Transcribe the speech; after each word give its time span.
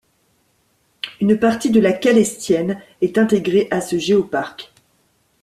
Une 1.19 1.37
partie 1.37 1.69
de 1.69 1.79
la 1.79 1.93
Calestienne 1.93 2.81
est 3.01 3.19
intégrée 3.19 3.67
à 3.69 3.81
ce 3.81 3.99
géoparc. 3.99 4.73